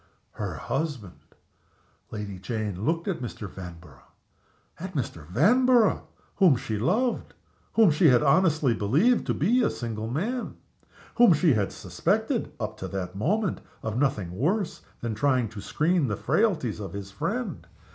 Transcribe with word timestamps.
Her 0.31 0.55
husband! 0.55 1.35
Lady 2.09 2.39
Jane 2.39 2.85
looked 2.85 3.07
at 3.07 3.21
Mr. 3.21 3.47
Vanborough 3.47 4.01
at 4.79 4.95
Mr. 4.95 5.27
Vanborough, 5.27 6.07
whom 6.37 6.55
she 6.55 6.79
loved; 6.79 7.35
whom 7.73 7.91
she 7.91 8.07
had 8.07 8.23
honestly 8.23 8.73
believed 8.73 9.27
to 9.27 9.35
be 9.35 9.61
a 9.61 9.69
single 9.69 10.07
man; 10.09 10.55
whom 11.17 11.33
she 11.33 11.53
had 11.53 11.71
suspected, 11.71 12.51
up 12.59 12.77
to 12.77 12.87
that 12.87 13.15
moment, 13.15 13.61
of 13.83 13.95
nothing 13.95 14.31
worse 14.31 14.81
than 15.01 15.11
of 15.11 15.19
trying 15.19 15.47
to 15.49 15.61
screen 15.61 16.07
the 16.07 16.17
frailties 16.17 16.79
of 16.79 16.93
his 16.93 17.11
friend. 17.11 17.67